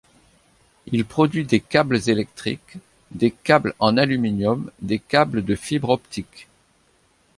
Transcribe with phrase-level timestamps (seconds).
[0.87, 2.77] Il produit des câbles électriques,
[3.11, 6.47] des câbles en aluminium, des câbles de fibres optiques.